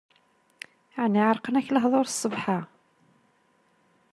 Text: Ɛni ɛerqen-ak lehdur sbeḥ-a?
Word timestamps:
Ɛni 1.03 1.21
ɛerqen-ak 1.27 1.67
lehdur 1.71 2.07
sbeḥ-a? 2.09 2.59